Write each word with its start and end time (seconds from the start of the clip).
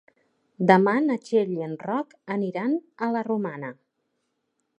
Demà 0.71 0.93
na 1.03 1.17
Txell 1.27 1.53
i 1.57 1.61
en 1.67 1.77
Roc 1.83 2.17
aniran 2.37 2.75
a 3.09 3.15
la 3.19 3.23
Romana. 3.33 3.75